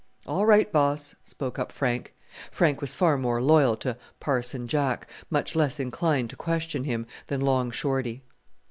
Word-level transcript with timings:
"All 0.25 0.47
right, 0.47 0.71
boss," 0.71 1.13
spoke 1.21 1.59
up 1.59 1.71
Frank. 1.71 2.15
Frank 2.49 2.81
was 2.81 2.95
far 2.95 3.17
more 3.19 3.39
loyal 3.39 3.77
to 3.77 3.97
"Parson 4.19 4.67
Jack," 4.67 5.07
much 5.29 5.55
less 5.55 5.79
inclined 5.79 6.31
to 6.31 6.35
question 6.35 6.85
him, 6.85 7.05
than 7.27 7.39
Long 7.41 7.69
Shorty. 7.69 8.23